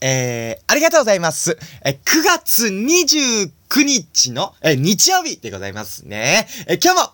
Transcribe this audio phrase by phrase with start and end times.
[0.00, 1.58] えー、ありがとうございます。
[1.84, 6.46] えー、9月29日の、えー、日曜日でございますね。
[6.66, 7.12] えー、今日も、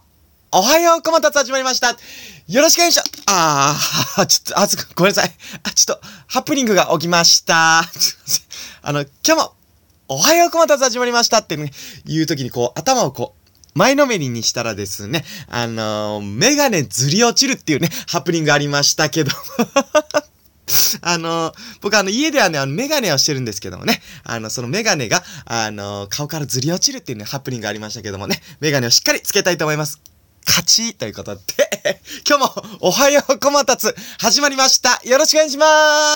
[0.55, 1.97] おはようこまたつ始まりました。
[2.49, 3.13] よろしくお願いします。
[3.27, 5.33] あー、ちょっと、あ、すごめんなさい。
[5.63, 7.79] あ、ちょっと、ハプニングが起きました。
[8.83, 9.55] あの、今日も、
[10.09, 11.73] おはようこまたつ始まりましたってね、
[12.05, 19.31] 言うときにこう、頭をこう、前のめりにしたらですね、あのー、メガネずり落ちるっていうね、ハプニングありましたけど。
[21.03, 30.01] あの、僕あの家ではね、あのメガネをしてるんですけどもね、あの、そのメガネが、あの、顔からずり落ちるっていうね、ハプニングがありましたけどもね、メガネをしっかりつけたいと思います。
[30.47, 31.43] 勝ちということで、
[32.29, 35.01] 今日もおはようこまたつ始まりました。
[35.05, 36.15] よろしくお願いしまー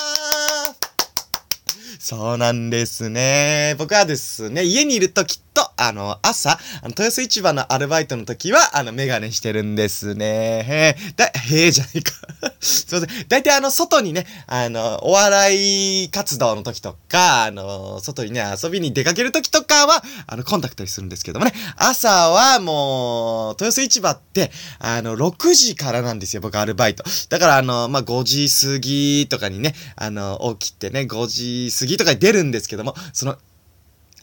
[2.01, 3.75] すそうなんですね。
[3.79, 10.65] 僕はですね、家にいるときっと、あの、朝、あの豊洲市場のアルバイトの時は、あの、メガネしてるんですね。
[10.67, 12.13] へえ、だ、へえじゃないか。
[12.61, 13.29] すいません。
[13.29, 27.05] だいたいあの、外にね、あの、お笑い活動の時とか、あの、外にね、遊びに出かける時とかは、あの、コンタクトにするんですけどもね、朝はもう、豊洲市場って、あの、6時からなんですよ、僕アルバイト。
[27.29, 33.37] だからあの、まあ、5時過ぎとかにね、あの、起きてね、5時過ぎとかに出るんですけども、その、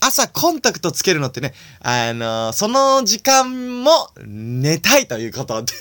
[0.05, 5.73] 朝コンタクトつけるのってね、あのその時間も寝たいということで、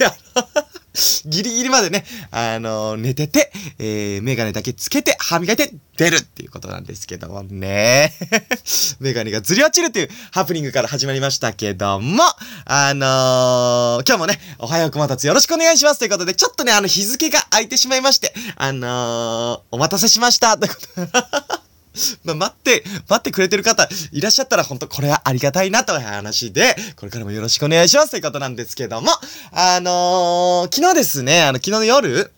[1.26, 8.12] ギリギリまでね、あの寝てて、えー、メガネだけつけて、歯磨いて出るっていうことなんですけどもね。
[9.00, 12.22] メガネがずり落ちるっていうハプニングから始まりましたけども、
[12.64, 21.61] あのー、今日もね、おはようこまたつよろしくお願いしますということで、ちょっとね、あの日付が空いてしまいまして、あのー、お待たせしましたということ
[22.24, 29.10] まあ、待って、待ってくれてる方いらっしゃったら本当これはありがたいなという話で、これからもよろしくお願いしますということなんですけども、
[29.52, 32.32] あのー、昨日ですね、あの、昨日の夜、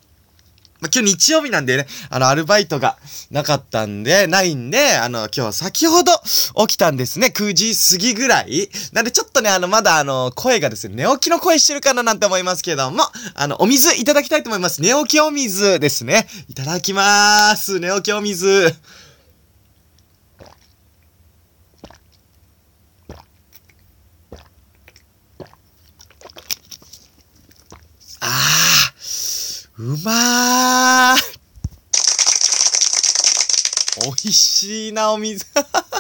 [0.85, 2.99] まあ、今日日曜日なんでね、あの、アルバイトが
[3.31, 6.13] なかったんで、ないんで、あの、今日先ほど
[6.67, 7.33] 起きたんですね。
[7.35, 8.69] 9時過ぎぐらい。
[8.93, 13.05] なんでちょっとね、あの、まだあの、声がですね、寝起きの声してるかななんて思いますけども、
[13.35, 14.83] あの、お水いただきたいと思います。
[14.83, 16.27] 寝起きお水ですね。
[16.51, 17.81] いただきまーす。
[17.81, 18.75] 寝起きお水。
[29.77, 31.35] うまー。
[34.05, 35.47] 美味しいな、お水。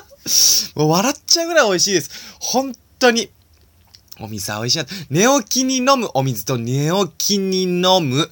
[0.77, 2.11] もう笑っちゃうぐらい美味しいです。
[2.39, 3.31] 本当に。
[4.21, 4.87] お水は美味しい。
[5.11, 8.31] 寝起きに飲むお水と寝起きに飲む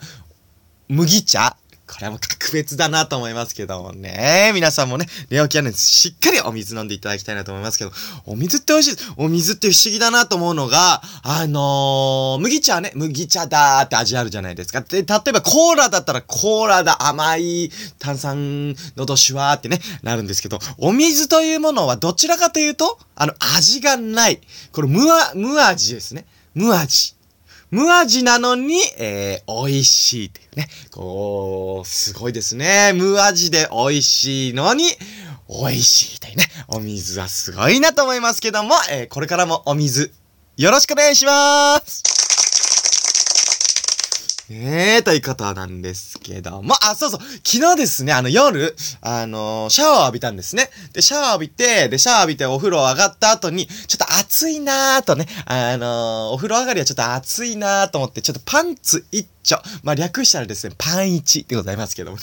[0.89, 1.57] 麦茶。
[1.87, 4.53] これはもう格別だなと思いますけどもね。
[4.55, 7.91] 皆さんもね、寝起きはね、しっかりお水飲んでいただきたいなと思いますけど、
[8.25, 9.13] お水って美味しいです。
[9.17, 14.81] お水って不思議だなと思うのが、あのー、麦茶ね、麦茶だーって味あるじゃないですか。
[14.81, 24.41] で、例えばコーラだったらコーラだ、甘い、炭酸、喉シュワーってね、なるんですけど、お水というものはどちらかというと、あの、味がない。
[24.73, 25.01] これ無、
[25.35, 26.25] 無味ですね。
[26.55, 27.15] 無味。
[27.73, 30.69] 無味なのに、えー、美味しいっていうね。
[30.91, 32.93] こう、すごいですね。
[32.95, 34.85] 無味で美味しいのに、
[35.49, 36.45] 美味しいというね。
[36.69, 40.13] お水はすごいなと思いますけども、えー、これからもお水、
[40.59, 42.22] よろしくお願いします
[44.51, 50.69] ええ、ということなんですけども、あ、そうそう、昨日ですね、あの夜、あのー、シャワー浴びたんですね。
[50.93, 62.23] で、シャワー浴びて、で、シャワー浴びてお風呂上がった後に、ちょっと暑いなーとね、あのー、お風呂上がりはちょっと暑いなーと思って、ちょっとパンツ一丁、まあ、略したらですね、パン一でございますけどもね。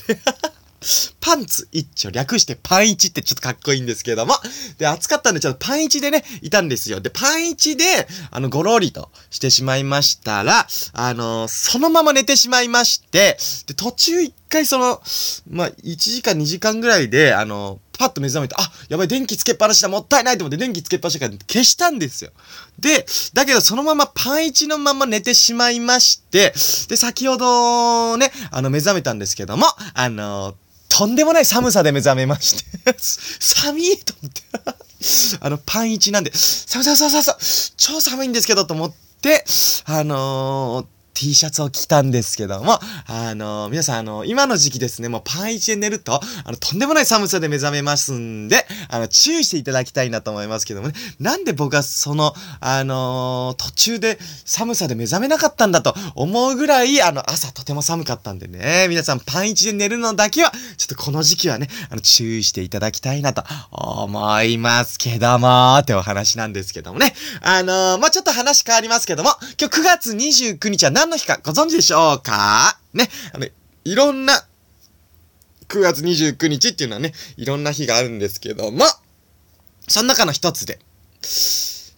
[1.19, 4.35] パンツ一丁略してパン一ってちょっとかっこいいんですけども。
[4.77, 6.99] で、暑かったんでちょっとパン一でね、いたんですよ。
[6.99, 7.83] で、パン一で、
[8.31, 13.37] あの、ごろりとしてしまいましたら、あのそのまま寝てしまいまして、
[13.67, 15.01] で、途中一回その、
[15.49, 22.31] まあ、1時間2時間ぐらいで、あのパッと目覚めて、あ、やばい、電気つけっぱなしだ、もったいないと思って電気つけっぱなしだから消したんですよ。
[22.79, 26.53] で、だけどそのままパン一のまま寝てしまいまして、
[26.87, 30.55] で、先ほどね、あの、目覚めたんですけども、あの
[30.99, 32.93] とんでもない寒さで目覚めまして。
[32.99, 34.41] 寒いと思って。
[35.39, 39.45] あの、パン一なんで、寒さ寒さ寒さ、超寒いんですけどと思って、
[39.85, 46.13] あのー T シャツを着たんですけども、あの皆さん、あの今の時期ですね、もうパン一で寝ると、
[46.45, 63.43] あの、とんでもない寒さで目覚めますんで、あの、注意していただきたいなと思いますけどもね、なんで僕はその、あの途中で寒さで目覚めなかったんだと思うぐらい、あの、朝とても寒かったんでね、皆さんパン一で寝るのだけは、ちょっとこの時期はね、あの、注意していただきたいなと
[63.81, 72.79] 思いますけども、ってお話なんですけどもね、あのまあ、ちょっと話変わりますけども、今日9月29日は何の日かご存知でしょうか？
[72.93, 73.47] ね、あの、
[73.83, 74.45] いろんな
[75.67, 78.85] 9月29日っていうのはね、いろんな日があるんですけども、
[79.87, 80.79] その中の一つで、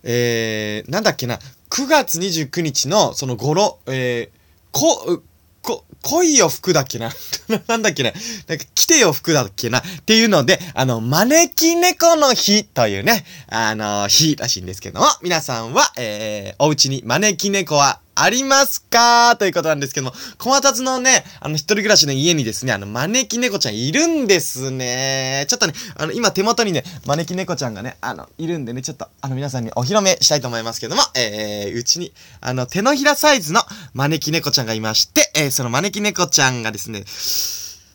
[0.04, 4.38] えー、なんだっけな、9月29日のその語呂、えー、
[4.72, 5.22] こ、
[5.62, 7.12] こ、恋よ服だっけな？
[7.68, 8.12] なんだっけな？
[8.48, 9.80] なんか来てよ服だっけな？
[9.80, 19.36] っていうので、あの、招き猫の日というね、あの、日らしいんですけども、皆さんは、えー、お家に招き猫はありますか？
[19.38, 25.46] ということなんですけども、小松のね、あの、一人暮らしの家にですね、あの、招き猫ちゃんいるんですね。
[25.48, 33.62] ちょっとね、あの、今手元にね、招き猫ちゃんがね、あの、いるんでね、ちょっと、あの、皆さんにお披露目したいと思いますけども、えー、うちに、あの、手のひらサイズの
[33.94, 37.04] 招き猫ちゃんがいまして、えー、その招き猫ちゃんがですね、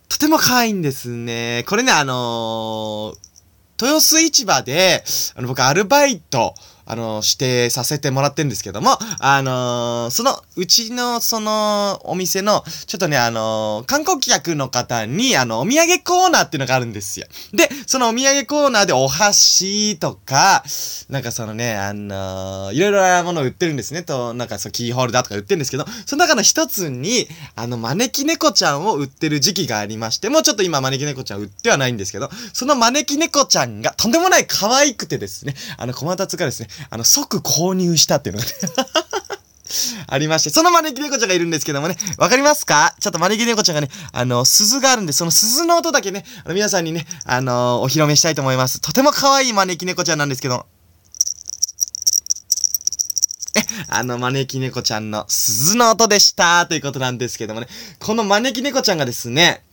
[0.09, 1.65] とても可愛いんですね。
[1.69, 3.17] これね、あのー、
[3.79, 6.55] 豊洲市場で、あの、僕アルバイト、
[6.87, 17.27] あの、指定させてもらってんですけども、あのー、その、うちの、その、お店の、ちょっとね、あのー、観光客の方に、あの、お土産コーナーっていうのがあるんですよ。
[17.53, 20.65] で、そのお土産コーナーでお箸とか、
[21.09, 24.03] なんかそのね、あのー、いろいろなものを売ってるんですね。
[24.03, 38.53] と、なんかそう、キーホルダーとか売ってるんですけど、その中の一つに、あの、招き猫ちゃんを売ってる時期がありまして、もうちょっと今招き猫ちゃん売ってはないんですけど、その招き猫ちゃんがとんでもない可愛くてですね、あの、小松がですね、あの、即購入したっていうのがね
[40.07, 42.95] ありまして、その招き猫ちゃんがいるんですけどもね、わかりますか？
[43.01, 48.81] ちょっと招き猫ちゃんがね、あの、鈴があるんで、その鈴の音だけね、あの皆さんにね、あのー、お披露目したいと思います。
[48.81, 50.67] とても可愛い招き猫ちゃんなんですけど、
[53.57, 57.69] え、あの招き猫ちゃんの鈴の音でした、ということなんですけどもね、
[57.99, 59.65] この招き猫ちゃんがですね、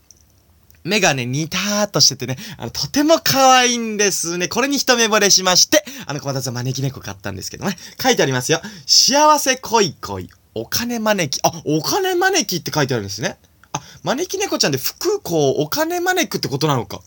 [0.84, 4.48] 目がね、ニターっとしててね、あの、とても可愛いんですね。
[4.48, 7.76] これに一目惚れしまして、あの、小松さん招き猫買ったんですけどね。
[8.00, 8.60] 書いてありますよ。
[8.86, 11.42] 幸せ恋恋、お金招き。
[11.42, 13.38] あ、お金招きって書いてあるんですね。
[13.72, 17.00] あ、招き猫ちゃんで福こう、お金招くってことなのか。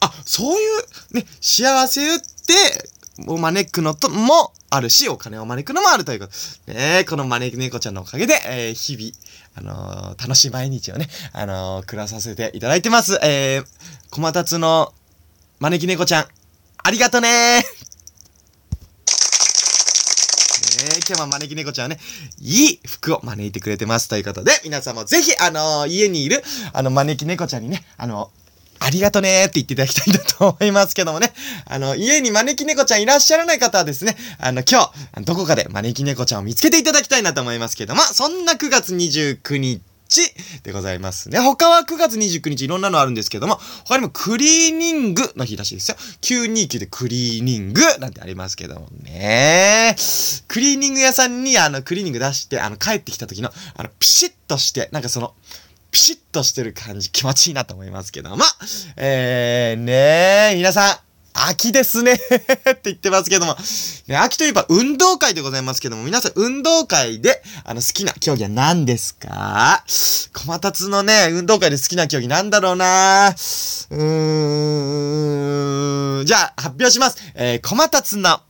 [0.00, 0.64] あ、そうい
[1.12, 2.90] う、ね、幸せって、
[3.26, 6.26] を招くのともあるし、お金を招くのもあるというこ
[6.66, 6.72] と。
[6.72, 13.18] ねこの招き猫ちゃんのおかげで、えー、日々、あのー、楽しい毎日をね、あのー、暮らさせていただいてます。
[13.22, 13.66] えー、
[14.10, 14.92] 小松つの
[15.58, 16.26] 招き猫ちゃん、
[16.84, 17.64] ありがとね
[20.78, 21.98] ね今日も招き猫ちゃんはね、
[22.40, 24.08] いい服を招いてくれてます。
[24.08, 26.42] ということで、皆さんもぜひ、あのー、家にいる、
[26.72, 28.30] あの、招き猫ちゃんにね、あの
[28.80, 31.32] ありがとねーって言っていただきたいんだと思いますけどもね。
[31.66, 39.82] あの、家に招き猫ちゃんいらっしゃらない方はですね、あの、今日、どこかで招き猫ちゃんを見つけていただきたいなと思いますけども、そんな9月29日、
[40.62, 41.38] でございますね。
[41.38, 45.96] 他は9月29日いろんなのあるんですけども、他にもクリーニングの日らしいですよ。
[46.22, 49.94] 929でクリーニングなんてありますけどもね。
[50.48, 55.34] クリーニング屋さんにあのクリーニング出して、あの帰ってきた時の、あのピシッとして、なんかその、
[55.90, 58.44] ピシッとしてる感じ気持ちいいなと思いますけども。
[58.96, 60.96] えー、ねー、皆さん、
[61.40, 63.56] 秋ですね って言ってますけども。
[64.08, 69.84] ね、秋といえば運動会でございますけども、皆さん運動会で、あの、好きな競技は何ですか？
[69.86, 76.26] 小松のね、運動会で好きな競技なんだろうなうーん。
[76.26, 77.16] じゃあ、発表します。
[77.34, 78.40] えー、小松の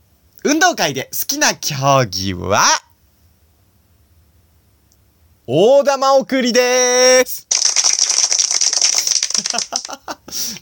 [0.43, 2.61] 運動会で好きな競技は、
[5.51, 7.47] 大玉送りでーす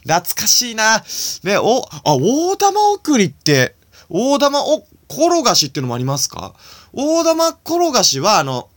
[0.08, 1.04] 懐かしいな。
[1.42, 3.74] ね、お、あ、大玉送りって、
[4.08, 6.54] 大玉お、転がしっていうのもありますか？
[6.94, 8.70] 大玉転がしは、あの、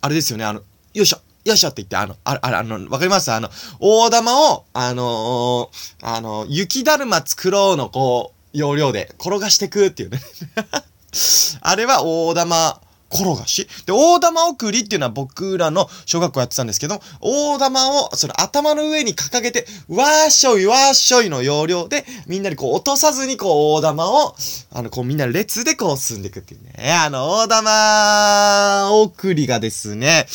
[0.00, 0.60] あれですよね、あの、
[0.94, 3.32] よいしょ、よいしょって言って、あの、あれ、あ、あの、わかります？
[3.32, 10.20] あの、大玉を、あのー、あの、雪だるま作ろうの、こう、要領で転がしてくっていうね。
[11.62, 24.34] あれは大玉転がしで、大玉送りっていうのは僕らの小学校やってたんですけど、大玉をその頭の上に掲げて、わーしょいわーしょいの要領で、みんなにこう落とさずにこう大玉を、
[24.72, 26.92] あのこうみんな列でこう進んでいくっていうね。
[26.92, 30.26] あの、大玉送りがですね、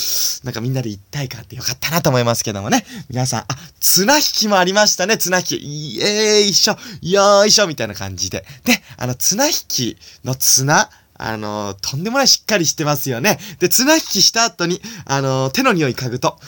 [0.43, 2.85] なんかみんなで一体感ってよかったなと思いますけどもね。
[3.09, 3.45] 皆さん、あ、
[3.79, 5.57] 綱引きもありましたね、綱引き。
[5.57, 8.45] いえー、一緒、よーいしょ、みたいな感じで。
[8.63, 13.39] で、あの、綱引きの綱、あの、とんでもないしっかりしてますよね。
[13.60, 16.39] で、綱引きした後に、あの、手の匂い嗅ぐと、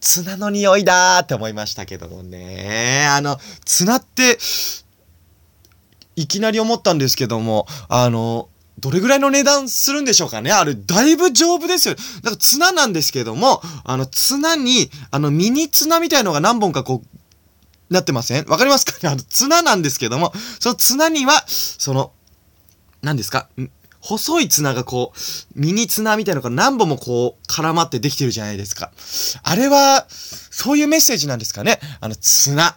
[0.00, 3.06] 綱の匂いだーって思いましたけどもね。
[3.08, 4.38] あの、綱って、
[6.16, 8.48] いきなり思ったんですけども、あの、
[8.78, 11.94] どれぐらいの値段するんでしょうかねあれ、だいぶ丈夫ですよ。
[12.22, 18.46] なんか綱なんですけども、あの、綱に、あの、ミニ綱みたいのが何本かこう、なってません？
[18.46, 19.08] わかりますかね？
[19.10, 22.12] あの、綱なんですけども、その綱には、その、
[23.02, 23.48] 何ですか？
[24.02, 25.18] 細い綱がこう、
[25.58, 28.90] ミニ綱みたいなのが何本もこう、絡まってできてるじゃないですか。
[29.42, 31.78] あれは、そういうメッセージなんですかね。
[32.00, 32.76] あの、綱。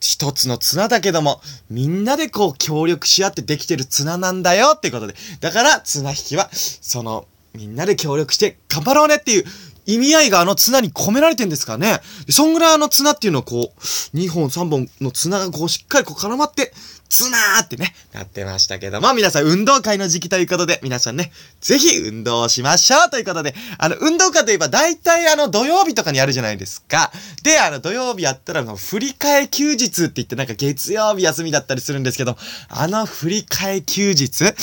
[0.00, 5.14] 一つの綱だけども、みんなでこう協力し合ってできてる綱なんだよっていうことで。
[5.40, 9.44] だから綱引きは、その、みんなで協力して頑張ろうねっていう
[9.88, 12.00] 意味合いがあの綱に込められてんですかね。
[12.28, 13.80] そんぐらいあの綱っていうのはこう、
[14.16, 16.74] 2本3本の綱がこうしっかりこう絡まって、
[17.08, 27.10] 綱ーってね、なってましたけども、皆さん運動会の時期ということで、皆さんね、ぜひ運動しましょうということで、あの、運動会といえば大体あの土曜日とかにあるじゃないですか。
[27.42, 32.36] で、あの土曜日やったらあの振り替え休日って言ってなんか月曜日休みだったりするんですけど、
[32.68, 34.54] あの振り替え休日、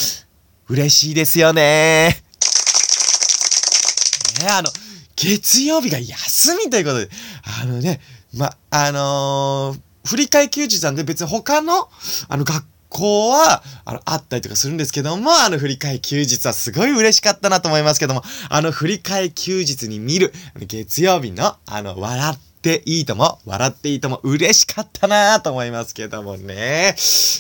[0.70, 2.22] 嬉しいですよね
[4.42, 4.70] ね、あの、
[5.16, 7.10] 月曜日が休みということで、
[7.62, 8.02] あのね、
[8.34, 11.90] ま、あのー、振り替休日なんで別に他の、
[12.28, 26.96] あの、学校は、あの、あったりとかするんですけども、あの、振り替休日はすごい嬉しかったなと思いますけども、あの、振り替休日に見る、月曜日の、あの、笑ってっていいとも、笑っていいとも、嬉しかったなと思いますけどもね。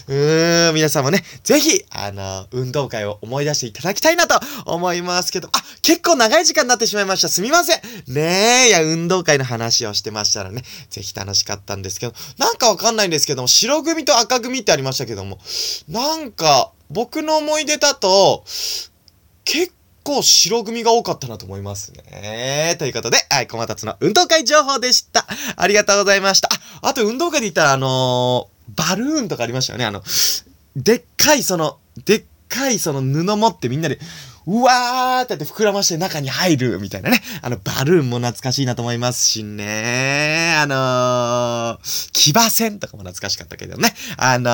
[0.07, 7.29] うーん、皆さんもね、ぜひ、あの、運動会を思い出していただきたいなと思いますけど、あ、結構長い時間になってしまいました。
[7.29, 7.81] すみません。
[8.07, 15.39] ねえ、いや、運動会の話をしてましたらね、ぜひ楽しかったんですけど、なんかわかんないんですけども、白組と赤組ってありましたけども、
[15.89, 18.45] なんか、僕の思い出だと、
[19.43, 19.73] 結
[20.05, 22.75] 構白組が多かったなと思いますね。
[22.77, 25.25] ということで、はい、小松の運動会情報でした。
[25.57, 26.49] ありがとうございました。
[26.81, 29.85] あ、あと運動会で言ったら、あのー、バルーンとかありましたよね。
[29.85, 30.03] あの、
[30.75, 33.99] でっかいその、でっかいその布持ってみんなで、
[34.47, 37.19] うわーってやって膨らまして中に入るみたいなね。
[37.41, 40.55] あの、バルーンも懐かしいなと思いますしね。
[40.59, 43.95] あのー、騎馬戦とかも懐かしかったけどね。
[44.17, 44.49] あの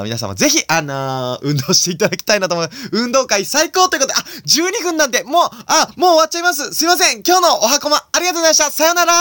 [0.00, 2.70] ー、皆様ぜひ、あのー、運動していただきたいなと思う。
[2.92, 6.74] 運動会最高ということで、あ、12分なんで、もう、あ、もう終わっちゃいます。
[6.74, 7.22] すいません。
[7.24, 8.72] 今日のおはこま、ありがとうございました。
[8.72, 9.12] さよなら